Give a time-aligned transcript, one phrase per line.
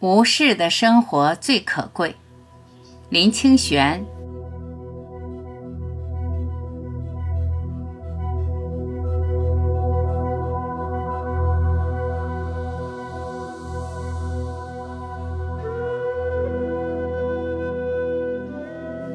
[0.00, 2.14] 无事的生活最可贵。
[3.10, 4.02] 林清玄。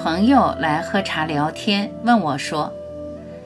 [0.00, 2.72] 朋友来喝茶聊天，问我说：“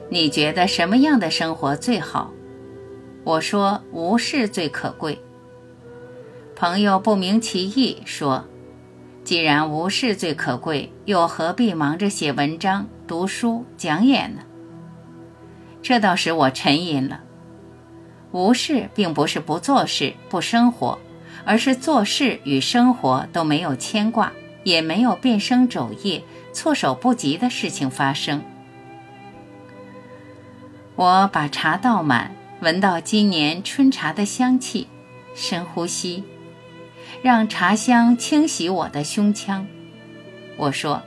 [0.07, 2.31] 你觉得什么样的生活最好？”
[3.25, 5.19] 我说：“无事最可贵。”
[6.63, 8.45] 朋友不明其意，说
[9.25, 14.43] ：“既然无事最可贵，又何必忙着写文章、读书、讲演呢？”
[15.83, 17.19] 这倒使我沉吟了。
[18.31, 20.97] 无事并不是不做事、不生活，
[21.43, 24.31] 而是做事与生活都没有牵挂，
[24.63, 26.23] 也没有变生昼夜、
[26.53, 28.41] 措手不及的事情发生。
[30.95, 34.87] 我把茶倒满，闻到今年春茶的香气，
[35.35, 36.23] 深呼吸。
[37.21, 39.67] 让茶香清洗我的胸腔。
[40.57, 41.03] 我说：“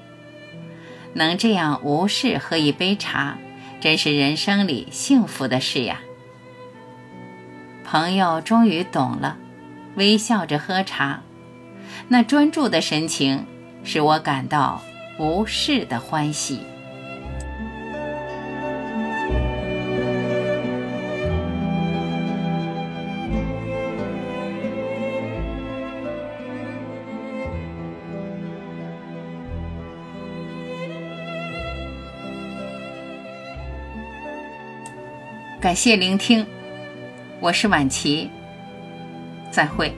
[1.14, 3.38] 能这样无事喝一杯茶，
[3.80, 6.00] 真是人生里幸福的事呀。”
[7.84, 9.36] 朋友终于懂了，
[9.94, 11.22] 微笑着喝茶，
[12.08, 13.46] 那专注的神情
[13.84, 14.82] 使我感到
[15.18, 16.60] 无事的欢喜。
[35.58, 36.46] 感谢聆听，
[37.40, 38.30] 我是晚琪，
[39.50, 39.92] 再会。